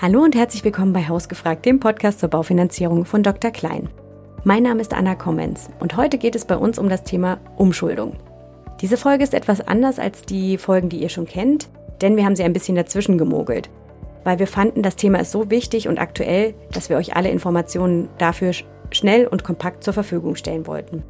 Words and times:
Hallo 0.00 0.22
und 0.22 0.36
herzlich 0.36 0.62
willkommen 0.62 0.92
bei 0.92 1.08
Hausgefragt, 1.08 1.66
dem 1.66 1.80
Podcast 1.80 2.20
zur 2.20 2.28
Baufinanzierung 2.28 3.04
von 3.04 3.24
Dr. 3.24 3.50
Klein. 3.50 3.88
Mein 4.44 4.62
Name 4.62 4.80
ist 4.80 4.94
Anna 4.94 5.16
Kommens 5.16 5.70
und 5.80 5.96
heute 5.96 6.18
geht 6.18 6.36
es 6.36 6.44
bei 6.44 6.56
uns 6.56 6.78
um 6.78 6.88
das 6.88 7.02
Thema 7.02 7.40
Umschuldung. 7.56 8.14
Diese 8.80 8.96
Folge 8.96 9.24
ist 9.24 9.34
etwas 9.34 9.60
anders 9.60 9.98
als 9.98 10.22
die 10.22 10.56
Folgen, 10.56 10.88
die 10.88 11.02
ihr 11.02 11.08
schon 11.08 11.26
kennt, 11.26 11.68
denn 12.00 12.16
wir 12.16 12.24
haben 12.24 12.36
sie 12.36 12.44
ein 12.44 12.52
bisschen 12.52 12.76
dazwischen 12.76 13.18
gemogelt, 13.18 13.70
weil 14.22 14.38
wir 14.38 14.46
fanden, 14.46 14.84
das 14.84 14.94
Thema 14.94 15.18
ist 15.18 15.32
so 15.32 15.50
wichtig 15.50 15.88
und 15.88 15.98
aktuell, 15.98 16.54
dass 16.70 16.88
wir 16.88 16.96
euch 16.96 17.16
alle 17.16 17.30
Informationen 17.30 18.08
dafür 18.18 18.52
schnell 18.92 19.26
und 19.26 19.42
kompakt 19.42 19.82
zur 19.82 19.94
Verfügung 19.94 20.36
stellen 20.36 20.68
wollten. 20.68 21.02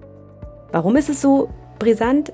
Warum 0.72 0.96
ist 0.96 1.10
es 1.10 1.20
so 1.20 1.50
brisant? 1.78 2.32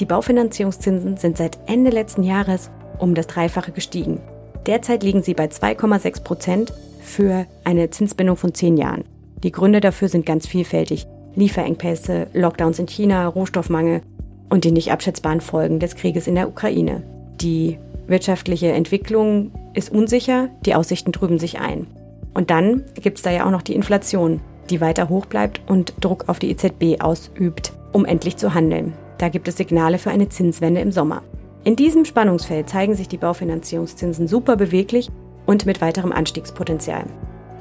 Die 0.00 0.04
Baufinanzierungszinsen 0.04 1.16
sind 1.16 1.38
seit 1.38 1.58
Ende 1.64 1.90
letzten 1.90 2.24
Jahres 2.24 2.70
um 2.98 3.14
das 3.14 3.26
Dreifache 3.26 3.72
gestiegen. 3.72 4.20
Derzeit 4.66 5.02
liegen 5.02 5.22
sie 5.22 5.34
bei 5.34 5.46
2,6 5.46 6.22
Prozent 6.22 6.72
für 7.00 7.46
eine 7.64 7.90
Zinsbindung 7.90 8.36
von 8.36 8.54
10 8.54 8.76
Jahren. 8.76 9.04
Die 9.42 9.52
Gründe 9.52 9.80
dafür 9.80 10.08
sind 10.08 10.24
ganz 10.24 10.46
vielfältig. 10.46 11.06
Lieferengpässe, 11.34 12.28
Lockdowns 12.32 12.78
in 12.78 12.86
China, 12.86 13.26
Rohstoffmangel 13.26 14.00
und 14.48 14.64
die 14.64 14.72
nicht 14.72 14.90
abschätzbaren 14.90 15.40
Folgen 15.40 15.80
des 15.80 15.96
Krieges 15.96 16.26
in 16.26 16.34
der 16.34 16.48
Ukraine. 16.48 17.02
Die 17.40 17.78
wirtschaftliche 18.06 18.72
Entwicklung 18.72 19.50
ist 19.74 19.92
unsicher, 19.92 20.48
die 20.64 20.74
Aussichten 20.74 21.12
trüben 21.12 21.38
sich 21.38 21.60
ein. 21.60 21.86
Und 22.32 22.50
dann 22.50 22.84
gibt 22.94 23.18
es 23.18 23.22
da 23.22 23.30
ja 23.30 23.46
auch 23.46 23.50
noch 23.50 23.62
die 23.62 23.74
Inflation, 23.74 24.40
die 24.70 24.80
weiter 24.80 25.08
hoch 25.08 25.26
bleibt 25.26 25.60
und 25.68 25.94
Druck 26.00 26.28
auf 26.28 26.38
die 26.38 26.50
EZB 26.50 27.00
ausübt, 27.00 27.72
um 27.92 28.04
endlich 28.04 28.36
zu 28.36 28.54
handeln. 28.54 28.94
Da 29.18 29.28
gibt 29.28 29.46
es 29.48 29.56
Signale 29.56 29.98
für 29.98 30.10
eine 30.10 30.28
Zinswende 30.28 30.80
im 30.80 30.92
Sommer. 30.92 31.22
In 31.64 31.76
diesem 31.76 32.04
Spannungsfeld 32.04 32.68
zeigen 32.68 32.94
sich 32.94 33.08
die 33.08 33.16
Baufinanzierungszinsen 33.16 34.28
super 34.28 34.56
beweglich 34.56 35.10
und 35.46 35.64
mit 35.64 35.80
weiterem 35.80 36.12
Anstiegspotenzial. 36.12 37.06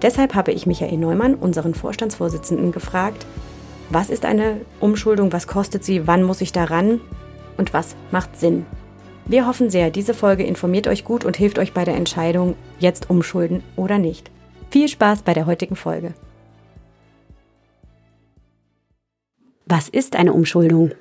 Deshalb 0.01 0.35
habe 0.35 0.51
ich 0.51 0.65
Michael 0.65 0.97
Neumann, 0.97 1.35
unseren 1.35 1.73
Vorstandsvorsitzenden, 1.73 2.73
gefragt, 2.73 3.25
was 3.89 4.09
ist 4.09 4.25
eine 4.25 4.59
Umschuldung, 4.81 5.31
was 5.31 5.47
kostet 5.47 5.85
sie, 5.85 6.05
wann 6.05 6.23
muss 6.23 6.41
ich 6.41 6.51
daran 6.51 6.99
und 7.55 7.73
was 7.73 7.95
macht 8.11 8.37
Sinn? 8.37 8.65
Wir 9.25 9.47
hoffen 9.47 9.69
sehr, 9.69 9.89
diese 9.89 10.13
Folge 10.13 10.43
informiert 10.43 10.87
euch 10.87 11.05
gut 11.05 11.23
und 11.23 11.37
hilft 11.37 11.57
euch 11.57 11.71
bei 11.71 11.85
der 11.85 11.95
Entscheidung, 11.95 12.55
jetzt 12.79 13.09
umschulden 13.09 13.63
oder 13.77 13.99
nicht. 13.99 14.29
Viel 14.69 14.89
Spaß 14.89 15.21
bei 15.21 15.33
der 15.33 15.45
heutigen 15.45 15.77
Folge. 15.77 16.13
Was 19.65 19.87
ist 19.87 20.17
eine 20.17 20.33
Umschuldung? 20.33 20.91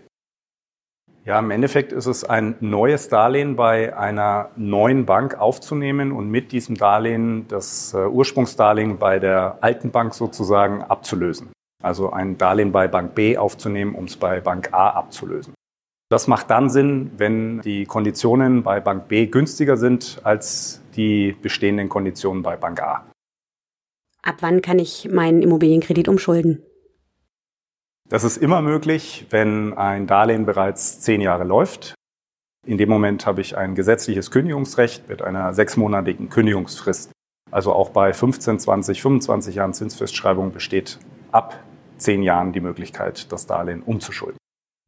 Ja, 1.25 1.39
im 1.39 1.53
Endeffekt 1.53 1.93
ist 1.93 2.07
es 2.07 2.25
ein 2.25 2.57
neues 2.59 3.09
Darlehen 3.09 3.55
bei 3.55 3.97
einer 3.97 4.51
neuen 4.57 5.07
Bank 5.07 5.39
aufzunehmen 5.39 6.11
und 6.11 6.29
mit 6.29 6.51
diesem 6.51 6.77
Darlehen 6.77 7.47
das 7.47 7.95
äh, 7.95 8.07
Ursprungsdarlehen 8.07 8.99
bei 8.99 9.21
der 9.21 9.59
alten 9.61 9.93
Bank 9.93 10.15
sozusagen 10.15 10.83
abzulösen. 10.83 11.53
Also 11.81 12.11
ein 12.11 12.39
Darlehen 12.39 12.73
bei 12.73 12.89
Bank 12.89 13.15
B 13.15 13.37
aufzunehmen, 13.37 13.95
um 13.95 14.07
es 14.07 14.17
bei 14.17 14.41
Bank 14.41 14.73
A 14.73 14.91
abzulösen. 14.91 15.55
Das 16.11 16.27
macht 16.27 16.51
dann 16.51 16.69
Sinn, 16.69 17.13
wenn 17.17 17.61
die 17.61 17.87
Konditionen 17.87 18.65
bei 18.65 18.81
Bank 18.81 19.07
B 19.07 19.27
günstiger 19.27 19.77
sind 19.77 20.21
als 20.25 20.83
die 20.97 21.37
bestehenden 21.41 21.89
Konditionen 21.89 22.43
bei 22.43 22.57
Bank 22.57 22.83
A. 22.83 23.07
Ab 24.23 24.37
wann 24.41 24.61
kann 24.61 24.79
ich 24.81 25.09
meinen 25.11 25.41
Immobilienkredit 25.41 26.09
umschulden? 26.09 26.63
Das 28.13 28.25
ist 28.25 28.37
immer 28.37 28.61
möglich, 28.61 29.27
wenn 29.31 29.73
ein 29.73 30.07
Darlehen 30.07 30.45
bereits 30.45 31.01
zehn 31.01 31.23
Jahre 31.23 31.45
läuft. 31.45 31.95
In 32.67 32.77
dem 32.77 32.91
Moment 32.91 33.25
habe 33.25 33.41
ich 33.41 33.57
ein 33.57 33.75
gesetzliches 33.75 34.31
Kündigungsrecht 34.31 35.09
mit 35.09 35.23
einer 35.23 35.55
sechsmonatigen 35.55 36.29
Kündigungsfrist. 36.29 37.11
Also 37.51 37.73
auch 37.73 37.89
bei 37.89 38.13
15, 38.13 38.59
20, 38.59 39.01
25 39.01 39.55
Jahren 39.55 39.73
Zinsfestschreibung 39.73 40.53
besteht 40.53 40.99
ab 41.31 41.59
zehn 41.97 42.23
Jahren 42.23 42.53
die 42.53 42.61
Möglichkeit, 42.61 43.33
das 43.33 43.47
Darlehen 43.47 43.83
umzuschulden. 43.83 44.37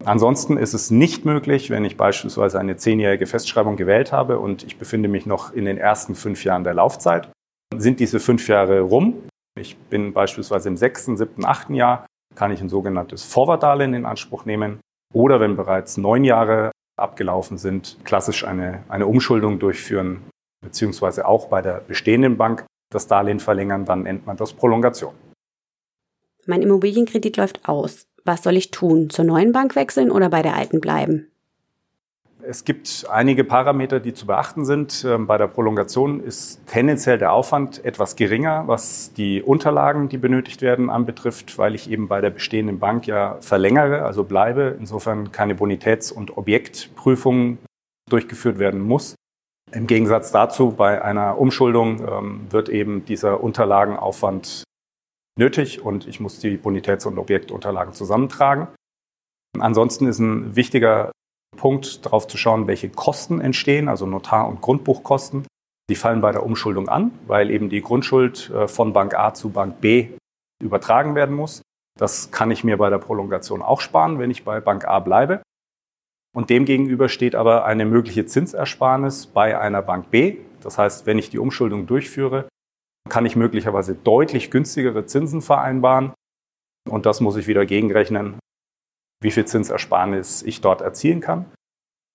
Ansonsten 0.05 0.59
ist 0.59 0.75
es 0.75 0.91
nicht 0.91 1.25
möglich, 1.25 1.71
wenn 1.71 1.87
ich 1.87 1.97
beispielsweise 1.97 2.61
eine 2.61 2.77
zehnjährige 2.77 3.27
Festschreibung 3.27 3.77
gewählt 3.77 4.13
habe 4.13 4.39
und 4.39 4.65
ich 4.65 4.77
befinde 4.77 5.09
mich 5.09 5.25
noch 5.25 5.51
in 5.51 5.65
den 5.65 5.79
ersten 5.79 6.15
fünf 6.15 6.45
Jahren 6.45 6.65
der 6.65 6.75
Laufzeit. 6.75 7.31
Sind 7.75 8.01
diese 8.01 8.21
fünf 8.21 8.49
Jahre 8.49 8.81
rum? 8.81 9.15
Ich 9.59 9.79
bin 9.79 10.13
beispielsweise 10.13 10.69
im 10.69 10.77
sechsten, 10.77 11.17
siebten, 11.17 11.47
achten 11.47 11.75
Jahr 11.75 12.05
kann 12.35 12.53
ich 12.53 12.61
ein 12.61 12.69
sogenanntes 12.69 13.25
Vorwartdarlehen 13.25 13.95
in 13.95 14.07
Anspruch 14.07 14.45
nehmen. 14.45 14.81
Oder 15.13 15.41
wenn 15.41 15.57
bereits 15.57 15.97
neun 15.97 16.25
Jahre 16.25 16.73
abgelaufen 16.97 17.59
sind, 17.59 17.99
klassisch 18.05 18.45
eine, 18.45 18.85
eine 18.89 19.07
Umschuldung 19.07 19.59
durchführen, 19.59 20.23
beziehungsweise 20.63 21.27
auch 21.27 21.49
bei 21.49 21.63
der 21.63 21.81
bestehenden 21.87 22.37
Bank 22.37 22.65
das 22.91 23.07
Darlehen 23.07 23.41
verlängern, 23.41 23.85
dann 23.85 24.03
nennt 24.03 24.27
man 24.27 24.37
das 24.37 24.53
Prolongation. 24.53 25.15
Mein 26.47 26.63
Immobilienkredit 26.63 27.37
läuft 27.37 27.69
aus. 27.69 28.07
Was 28.25 28.43
soll 28.43 28.57
ich 28.57 28.71
tun? 28.71 29.11
Zur 29.11 29.25
neuen 29.25 29.53
Bank 29.53 29.77
wechseln 29.77 30.11
oder 30.11 30.29
bei 30.29 30.43
der 30.43 30.55
alten 30.55 30.81
bleiben? 30.81 31.31
Es 32.47 32.65
gibt 32.65 33.07
einige 33.11 33.43
Parameter, 33.43 34.01
die 34.01 34.13
zu 34.13 34.27
beachten 34.27 34.65
sind. 34.65 35.05
Ähm, 35.09 35.27
bei 35.27 35.39
der 35.39 35.47
Prolongation 35.47 36.21
ist 36.21 36.67
tendenziell 36.67 37.17
der 37.17 37.33
Aufwand 37.33 37.85
etwas 37.85 38.17
geringer, 38.17 38.65
was 38.67 39.13
die 39.15 39.43
Unterlagen, 39.43 40.09
die 40.09 40.19
benötigt 40.19 40.61
werden, 40.61 40.91
anbetrifft, 40.91 41.57
weil 41.59 41.75
ich 41.75 41.91
eben 41.91 42.09
bei 42.09 42.21
der 42.21 42.31
bestehenden 42.31 42.79
Bank 42.79 43.07
ja 43.07 43.39
verlängere, 43.41 44.03
also 44.03 44.25
bleibe, 44.25 44.77
insofern 44.79 45.33
keine 45.33 45.55
Bonitäts- 45.55 46.13
und 46.13 46.37
Objektprüfung 46.37 47.59
durchgeführt 48.11 48.59
werden 48.59 48.81
muss. 48.81 49.15
Im 49.73 49.87
Gegensatz 49.87 50.31
dazu, 50.31 50.73
bei 50.73 51.03
einer 51.03 51.39
Umschuldung 51.39 52.07
ähm, 52.07 52.47
wird 52.51 52.69
eben 52.69 53.05
dieser 53.07 53.43
Unterlagenaufwand 53.43 54.65
nötig 55.39 55.83
und 55.83 56.07
ich 56.07 56.21
muss 56.21 56.39
die 56.39 56.57
Bonitäts- 56.57 57.07
und 57.07 57.19
Objektunterlagen 57.19 57.95
zusammentragen. 57.95 58.69
Ansonsten 59.59 60.07
ist 60.07 60.19
ein 60.19 60.57
wichtiger 60.57 61.11
Punkt, 61.57 62.05
darauf 62.05 62.27
zu 62.27 62.37
schauen, 62.37 62.67
welche 62.67 62.89
Kosten 62.89 63.41
entstehen, 63.41 63.89
also 63.89 64.07
Notar- 64.07 64.49
und 64.49 64.61
Grundbuchkosten. 64.61 65.47
Die 65.91 65.97
fallen 65.97 66.21
bei 66.21 66.33
der 66.33 66.45
Umschuldung 66.45 66.89
an, 66.89 67.13
weil 67.27 67.51
eben 67.51 67.69
die 67.69 67.83
Grundschuld 67.83 68.51
äh, 68.51 68.69
von 68.69 68.93
Bank 68.93 69.15
A 69.15 69.35
zu 69.35 69.51
Bank 69.51 69.81
B 69.81 70.09
übertragen 70.63 71.15
werden 71.15 71.37
muss. 71.37 71.63
Das 71.99 72.31
kann 72.31 72.51
ich 72.51 72.65
mir 72.65 72.77
bei 72.77 72.91
der 72.91 72.99
Prolongation 72.99 73.63
auch 73.63 73.81
sparen, 73.81 74.19
wenn 74.19 74.31
ich 74.31 74.45
bei 74.45 74.61
Bank 74.61 74.87
A 74.87 74.99
bleibe. 75.01 75.43
Und 76.35 76.51
demgegenüber 76.51 77.09
steht 77.09 77.35
aber 77.35 77.65
eine 77.65 77.85
mögliche 77.85 78.27
Zinsersparnis 78.27 79.27
bei 79.27 79.59
einer 79.59 79.83
Bank 79.83 80.11
B. 80.11 80.39
Das 80.63 80.79
heißt, 80.79 81.07
wenn 81.07 81.19
ich 81.19 81.31
die 81.31 81.39
Umschuldung 81.39 81.87
durchführe, 81.87 82.49
kann 83.09 83.27
ich 83.27 83.37
möglicherweise 83.37 83.95
deutlich 83.95 84.51
günstigere 84.51 85.07
Zinsen 85.07 85.43
vereinbaren. 85.43 86.13
Und 86.89 87.07
das 87.07 87.21
muss 87.21 87.37
ich 87.37 87.47
wieder 87.47 87.67
gegenrechnen 87.67 88.39
wie 89.25 89.31
viel 89.31 89.47
Zinsersparnis 89.47 90.43
ich 90.43 90.61
dort 90.61 90.83
erzielen 90.83 91.21
kann. 91.21 91.47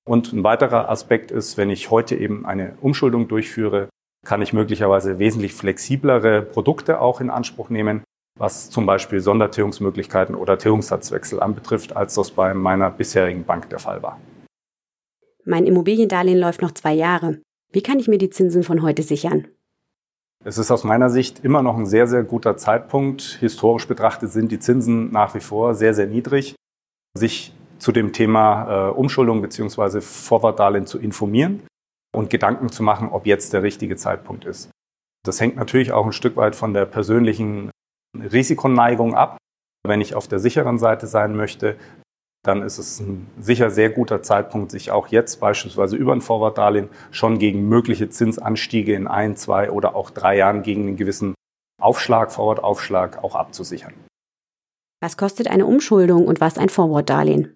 Und 0.07 0.31
ein 0.31 0.43
weiterer 0.43 0.89
Aspekt 0.89 1.31
ist, 1.31 1.57
wenn 1.57 1.71
ich 1.71 1.89
heute 1.89 2.15
eben 2.15 2.45
eine 2.45 2.77
Umschuldung 2.81 3.27
durchführe, 3.27 3.89
kann 4.25 4.41
ich 4.41 4.53
möglicherweise 4.53 5.17
wesentlich 5.17 5.53
flexiblere 5.53 6.43
Produkte 6.43 7.01
auch 7.01 7.19
in 7.19 7.31
Anspruch 7.31 7.69
nehmen, 7.69 8.03
was 8.37 8.69
zum 8.69 8.85
Beispiel 8.85 9.21
Sondertilgungsmöglichkeiten 9.21 10.35
oder 10.35 10.57
Tilgungssatzwechsel 10.57 11.41
anbetrifft, 11.41 11.95
als 11.95 12.13
das 12.13 12.31
bei 12.31 12.53
meiner 12.53 12.91
bisherigen 12.91 13.43
Bank 13.43 13.69
der 13.69 13.79
Fall 13.79 14.03
war. 14.03 14.19
Mein 15.45 15.65
Immobiliendarlehen 15.65 16.39
läuft 16.39 16.61
noch 16.61 16.73
zwei 16.73 16.93
Jahre. 16.93 17.41
Wie 17.71 17.81
kann 17.81 17.99
ich 17.99 18.07
mir 18.07 18.19
die 18.19 18.29
Zinsen 18.29 18.61
von 18.61 18.83
heute 18.83 19.01
sichern? 19.01 19.47
Es 20.45 20.57
ist 20.57 20.69
aus 20.69 20.83
meiner 20.83 21.09
Sicht 21.09 21.43
immer 21.43 21.63
noch 21.63 21.75
ein 21.75 21.85
sehr, 21.85 22.07
sehr 22.07 22.23
guter 22.23 22.55
Zeitpunkt. 22.55 23.21
Historisch 23.39 23.87
betrachtet 23.87 24.31
sind 24.31 24.51
die 24.51 24.59
Zinsen 24.59 25.11
nach 25.11 25.33
wie 25.33 25.39
vor 25.39 25.73
sehr, 25.73 25.93
sehr 25.93 26.07
niedrig 26.07 26.55
sich 27.19 27.53
zu 27.77 27.91
dem 27.91 28.11
Thema 28.13 28.89
äh, 28.89 28.91
Umschuldung 28.91 29.41
bzw. 29.41 30.01
Vorwartdarlehen 30.01 30.85
zu 30.85 30.99
informieren 30.99 31.61
und 32.15 32.29
Gedanken 32.29 32.69
zu 32.69 32.83
machen, 32.83 33.09
ob 33.09 33.25
jetzt 33.25 33.53
der 33.53 33.63
richtige 33.63 33.95
Zeitpunkt 33.95 34.45
ist. 34.45 34.69
Das 35.25 35.39
hängt 35.39 35.55
natürlich 35.55 35.91
auch 35.91 36.05
ein 36.05 36.13
Stück 36.13 36.35
weit 36.35 36.55
von 36.55 36.73
der 36.73 36.85
persönlichen 36.85 37.71
Risikoneigung 38.17 39.15
ab. 39.15 39.37
Wenn 39.85 40.01
ich 40.01 40.15
auf 40.15 40.27
der 40.27 40.39
sicheren 40.39 40.77
Seite 40.77 41.07
sein 41.07 41.35
möchte, 41.35 41.77
dann 42.45 42.61
ist 42.61 42.77
es 42.77 42.99
ein 42.99 43.27
sicher 43.37 43.69
sehr 43.69 43.89
guter 43.89 44.23
Zeitpunkt, 44.23 44.71
sich 44.71 44.91
auch 44.91 45.07
jetzt 45.07 45.39
beispielsweise 45.39 45.97
über 45.97 46.13
ein 46.13 46.21
Vorwartdarlehen 46.21 46.89
schon 47.11 47.37
gegen 47.37 47.67
mögliche 47.67 48.09
Zinsanstiege 48.09 48.93
in 48.93 49.07
ein, 49.07 49.35
zwei 49.35 49.71
oder 49.71 49.95
auch 49.95 50.09
drei 50.09 50.37
Jahren 50.37 50.63
gegen 50.63 50.87
einen 50.87 50.95
gewissen 50.95 51.35
Aufschlag, 51.81 52.31
Forward-Aufschlag 52.31 53.23
auch 53.23 53.35
abzusichern. 53.35 53.93
Was 55.01 55.15
kostet 55.15 55.49
eine 55.49 55.65
Umschuldung 55.65 56.27
und 56.27 56.41
was 56.41 56.57
ein 56.57 56.67
Forward-Darlehen? 56.67 57.55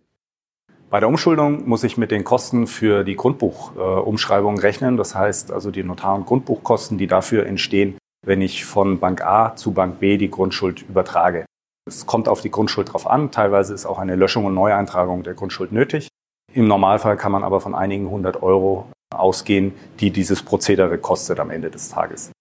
Bei 0.90 1.00
der 1.00 1.10
Umschuldung 1.10 1.68
muss 1.68 1.84
ich 1.84 1.98
mit 1.98 2.12
den 2.12 2.24
Kosten 2.24 2.68
für 2.68 3.04
die 3.04 3.16
Grundbuchumschreibung 3.16 4.58
äh, 4.58 4.62
rechnen. 4.62 4.96
Das 4.96 5.14
heißt 5.14 5.52
also 5.52 5.72
die 5.72 5.84
Notar- 5.84 6.16
und 6.16 6.26
Grundbuchkosten, 6.26 6.98
die 6.98 7.08
dafür 7.08 7.46
entstehen, 7.46 7.98
wenn 8.26 8.42
ich 8.42 8.64
von 8.64 9.00
Bank 9.00 9.26
A 9.26 9.56
zu 9.56 9.72
Bank 9.74 10.00
B 10.00 10.18
die 10.18 10.30
Grundschuld 10.30 10.84
übertrage. 10.84 11.46
Es 11.86 12.06
kommt 12.06 12.30
auf 12.30 12.40
die 12.40 12.52
Grundschuld 12.52 12.94
drauf 12.94 13.08
an. 13.08 13.32
Teilweise 13.32 13.74
ist 13.74 13.86
auch 13.86 14.00
eine 14.00 14.16
Löschung 14.16 14.46
und 14.46 14.54
Neueintragung 14.54 15.24
der 15.24 15.34
Grundschuld 15.34 15.74
nötig. 15.74 16.08
Im 16.54 16.68
Normalfall 16.68 17.18
kann 17.18 17.34
man 17.34 17.44
aber 17.44 17.60
von 17.60 17.76
einigen 17.76 18.10
hundert 18.10 18.42
Euro 18.42 18.88
ausgehen, 19.14 19.74
die 20.00 20.12
dieses 20.12 20.44
Prozedere 20.44 20.98
kostet 20.98 21.40
am 21.42 21.50
Ende 21.50 21.70
des 21.70 21.90
Tages. 21.90 22.32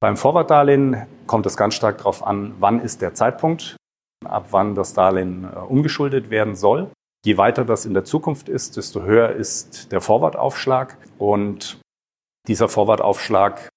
Beim 0.00 0.16
Vorwartdarlehen 0.16 1.06
kommt 1.26 1.46
es 1.46 1.56
ganz 1.56 1.74
stark 1.74 1.98
darauf 1.98 2.26
an, 2.26 2.54
wann 2.58 2.80
ist 2.80 3.02
der 3.02 3.14
Zeitpunkt, 3.14 3.76
ab 4.28 4.48
wann 4.50 4.74
das 4.74 4.94
Darlehen 4.94 5.44
äh, 5.44 5.58
umgeschuldet 5.58 6.30
werden 6.30 6.54
soll. 6.54 6.90
Je 7.24 7.36
weiter 7.36 7.64
das 7.64 7.84
in 7.84 7.94
der 7.94 8.04
Zukunft 8.04 8.48
ist, 8.48 8.76
desto 8.76 9.02
höher 9.02 9.30
ist 9.30 9.90
der 9.92 10.00
Vorwartaufschlag. 10.00 10.96
Und 11.18 11.80
dieser 12.46 12.68
Vorwartaufschlag 12.68 13.68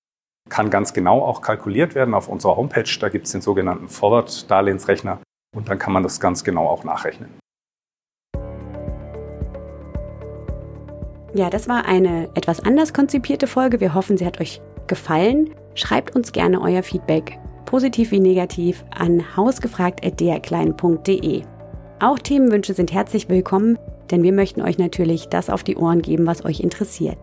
kann 0.50 0.70
ganz 0.70 0.94
genau 0.94 1.24
auch 1.24 1.42
kalkuliert 1.42 1.96
werden 1.96 2.14
auf 2.14 2.28
unserer 2.28 2.56
Homepage. 2.58 2.90
Da 3.00 3.10
gibt 3.10 3.26
es 3.26 3.32
den 3.32 3.42
sogenannten 3.42 3.88
Vorwart-Darlehensrechner 3.88 5.20
und 5.56 5.70
dann 5.70 5.80
kann 5.80 5.94
man 5.94 6.04
das 6.04 6.20
ganz 6.20 6.44
genau 6.44 6.68
auch 6.68 6.84
nachrechnen. 6.84 7.30
Ja, 11.34 11.50
das 11.50 11.70
war 11.70 11.86
eine 11.86 12.30
etwas 12.36 12.60
anders 12.60 12.94
konzipierte 12.94 13.48
Folge. 13.48 13.80
Wir 13.80 13.94
hoffen, 13.94 14.18
sie 14.18 14.26
hat 14.26 14.42
euch 14.42 14.62
gefallen. 14.88 15.56
Schreibt 15.76 16.14
uns 16.14 16.34
gerne 16.34 16.60
euer 16.62 16.84
Feedback, 16.84 17.40
positiv 17.72 18.12
wie 18.12 18.20
negativ, 18.20 18.86
an 18.94 19.24
hausgefragt.drklein.de. 19.38 21.44
Auch 22.02 22.20
Themenwünsche 22.20 22.74
sind 22.74 22.92
herzlich 22.92 23.30
willkommen, 23.30 23.80
denn 24.12 24.24
wir 24.24 24.34
möchten 24.34 24.62
euch 24.62 24.78
natürlich 24.78 25.30
das 25.30 25.50
auf 25.50 25.64
die 25.64 25.78
Ohren 25.78 26.02
geben, 26.02 26.28
was 26.28 26.44
euch 26.44 26.60
interessiert. 26.60 27.16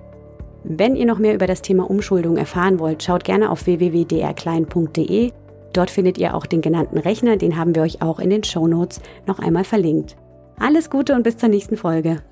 Wenn 0.65 0.97
ihr 0.97 1.05
noch 1.05 1.19
mehr 1.19 1.35
über 1.35 1.47
das 1.47 1.61
Thema 1.61 1.91
Umschuldung 1.91 2.39
erfahren 2.39 2.79
wollt, 2.79 3.03
schaut 3.03 3.25
gerne 3.25 3.51
auf 3.51 3.67
www.drklein.de. 3.67 5.33
Dort 5.75 5.91
findet 5.91 6.17
ihr 6.17 6.35
auch 6.35 6.47
den 6.47 6.63
genannten 6.63 6.97
Rechner, 6.97 7.37
den 7.37 7.59
haben 7.59 7.75
wir 7.75 7.83
euch 7.83 8.01
auch 8.01 8.19
in 8.19 8.31
den 8.31 8.43
Show 8.43 8.67
Notes 8.67 9.03
noch 9.27 9.41
einmal 9.41 9.65
verlinkt. 9.65 10.17
Alles 10.59 10.89
Gute 10.89 11.15
und 11.15 11.25
bis 11.25 11.37
zur 11.37 11.51
nächsten 11.51 11.77
Folge. 11.77 12.23